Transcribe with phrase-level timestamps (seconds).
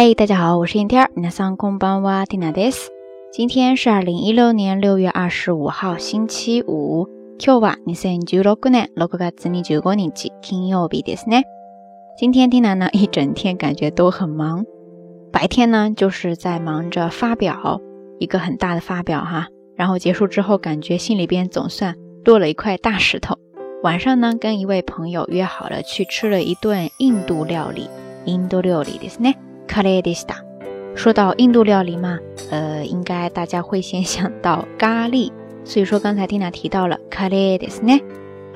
[0.00, 2.92] 嗨，大家好，我是燕天儿，皆さんこんばんは、ティナです。
[3.32, 7.08] 今天是二零一六年六月二十五号，星期五。
[7.36, 11.42] 今日は二千十六年六月二十五日、金曜日ですね。
[12.16, 14.64] 今天ティナ呢一整天感觉都很忙，
[15.32, 17.80] 白天呢就是在忙着发表
[18.20, 23.36] 一个很大的发表哈，然后结束之后感觉心里边总算落了一块大石头。
[23.82, 27.88] 晚上呢，跟一位朋友约好了去吃了一顿印度料理，
[28.26, 29.34] 印度料理ですね。
[29.68, 30.42] 卡列迪西达。
[30.96, 32.18] 说到印度料理嘛，
[32.50, 35.30] 呃，应该大家会先想到咖喱，
[35.62, 38.00] 所以说刚才蒂娜提到了卡列迪斯呢。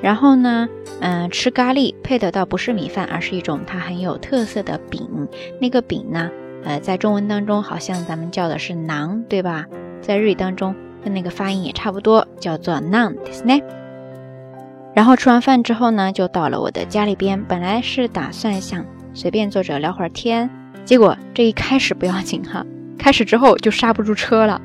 [0.01, 0.69] 然后呢，
[1.01, 5.29] 嗯、吃咖喱配的倒不是米饭，而是一种它很有特色的饼。
[5.61, 6.29] 那个饼呢，
[6.65, 9.67] 呃，在中文当中好像咱们叫的是馕，对吧？
[10.01, 10.75] 在日语当中
[11.05, 13.61] 跟那个发音也差不多，叫做 n a n d i s 呢。
[14.95, 20.51] 然后吃完饭之后呢，就到了我的家里边，本来是打算想随便坐着聊会儿天。
[20.85, 22.65] 结果这一开始不要紧哈，
[22.99, 24.61] 开始之后就刹不住车了，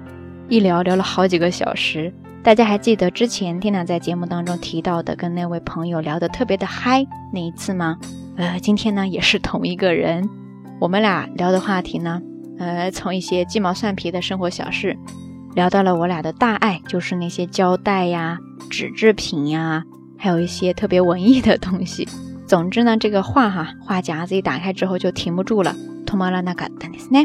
[0.50, 2.12] 一聊聊了好几个小时。
[2.44, 7.98] 大家还记得之前 Tina 在节目当中提到的跟那位朋友聊得特别的嗨那一次吗？
[8.38, 10.28] 呃，今天呢也是同一个人，
[10.80, 12.22] 我们俩聊的话题呢，
[12.58, 14.98] 呃，从一些鸡毛蒜皮的生活小事，
[15.56, 18.38] 聊到了我俩的大爱，就是那些胶带呀、
[18.70, 19.84] 纸制品呀，
[20.18, 22.08] 还有一些特别文艺的东西。
[22.48, 25.76] 总之呢，这个话哈，话匣子一打开之后就停不住了。
[26.08, 27.20] 托马拉那嘎达尼斯呢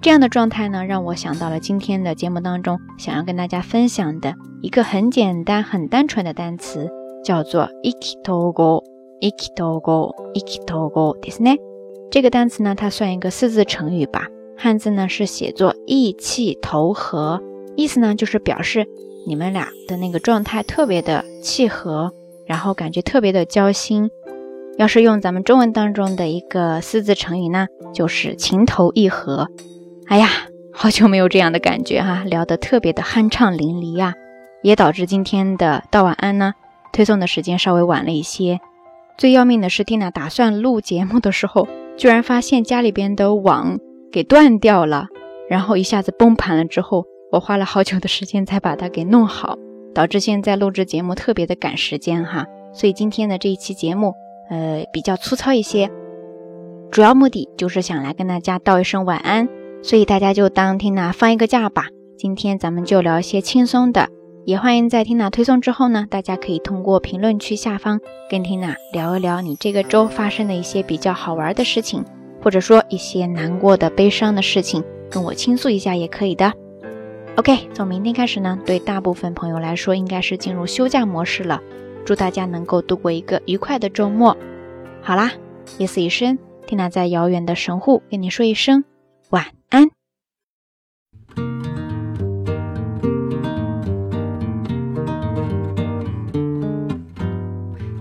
[0.00, 6.88] 这样的状态呢让我想到了今天的节目当中想要跟大家分享的一个很简单很单纯的单词
[7.24, 8.84] 叫做一起投狗
[9.20, 11.56] 一起投狗一起投狗对斯尼
[12.10, 17.42] 这个单词呢它算一个四字成语吧汉字呢是写作意气投合
[17.76, 18.86] 意思呢就是表示
[19.26, 22.12] 你们俩的那个状态特别的契合
[22.46, 24.10] 然后感觉特别的交心
[24.78, 29.48] 要是用咱们中文当中的一个四字成语呢，就是情投意合。
[30.06, 30.28] 哎呀，
[30.72, 34.14] 好久没有这样的感觉哈，聊得特别的酣畅淋漓呀，
[34.62, 36.54] 也导致今天的道晚安呢
[36.90, 38.60] 推送的时间稍微晚了一些。
[39.18, 41.68] 最要命的是，蒂娜打算录节目的时候，
[41.98, 43.78] 居然发现家里边的网
[44.10, 45.06] 给断掉了，
[45.50, 46.64] 然后一下子崩盘了。
[46.64, 49.58] 之后我花了好久的时间才把它给弄好，
[49.94, 52.46] 导致现在录制节目特别的赶时间哈。
[52.72, 54.14] 所以今天的这一期节目。
[54.52, 55.90] 呃，比较粗糙一些，
[56.90, 59.48] 主要目的就是想来跟大家道一声晚安，
[59.82, 61.86] 所以大家就当听娜放一个假吧。
[62.18, 64.10] 今天咱们就聊一些轻松的，
[64.44, 67.98] 也欢迎在听娜推送之后呢，大家可以通过评论区下方
[68.28, 72.04] 跟缇娜聊一聊你这个周发生的一些比较好玩的事情，
[72.42, 76.52] 或者说一些难过的、悲伤的事情，跟我倾诉一下也可以的。
[77.36, 81.58] OK，从明天开始呢，对大部分朋友来说应该是进入休假模式了。
[82.04, 84.36] 祝大家能够度过一个愉快的周末。
[85.02, 85.32] 好啦，
[85.78, 88.84] 夜色已深，缇娜在遥远的神户跟你说一声
[89.30, 89.88] 晚安。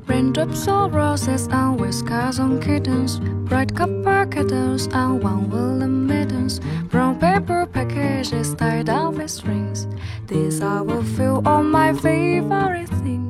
[0.08, 7.18] Raindrops or roses and whiskers on kittens, bright copper kettles and one woolen mittens, brown
[7.20, 9.88] paper packages tied up with strings.
[10.28, 13.21] These are a few of my favorite things.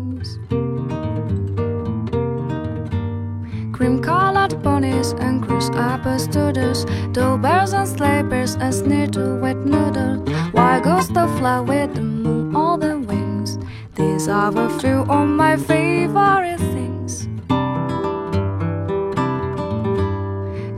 [6.82, 10.28] Students, bears and slippers, and sniddle wet noodles.
[10.54, 13.58] Why goes the fly with the moon on the wings?
[13.96, 17.28] These are a few of my favorite things.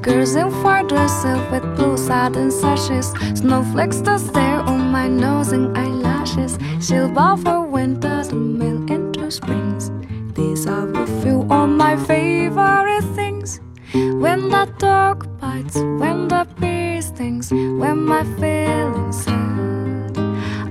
[0.01, 5.77] Girls in white dresses with blue satin sashes, snowflakes that stare on my nose and
[5.77, 6.57] eyelashes.
[6.81, 9.91] She'll bow for winter to melt into springs.
[10.35, 13.61] These are a few of my favorite things.
[13.93, 20.17] When the dog bites, when the bee stings, when my feelings hurt,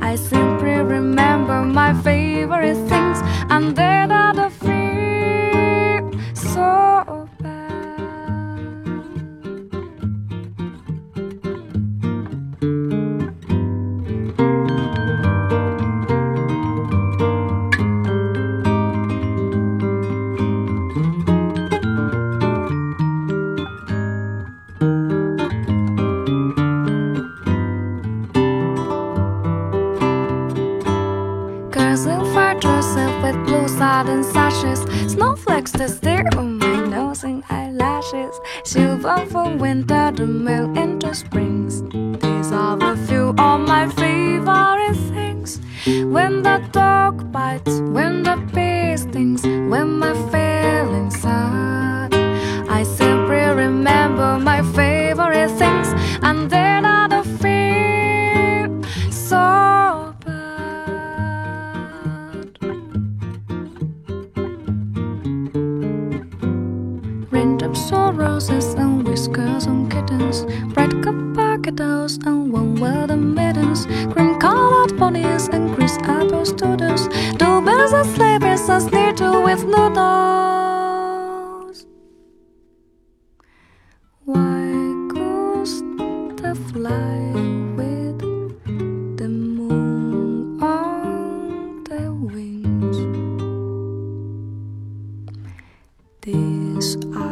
[0.00, 3.18] I simply remember my favorite things,
[3.50, 3.76] and
[33.68, 34.80] sudden sashes,
[35.12, 38.34] snowflakes that stare on my nose and eyelashes.
[38.64, 41.82] Silver from winter to melt into springs.
[42.22, 45.60] These are a few of my favorite things.
[45.86, 48.71] When the dog bites, when the bee
[68.32, 75.74] roses and whiskers on kittens, bright capacitors and warm weather maidens, cream colored ponies and
[75.74, 77.08] crisp apple students,
[77.40, 81.76] do bells and sleigh bells and snitter with noodles.
[84.24, 84.62] Why
[85.14, 85.72] goes
[86.40, 87.18] the fly
[87.78, 88.18] with
[89.18, 92.02] the moon on the
[92.32, 92.96] wings?
[96.22, 97.31] These are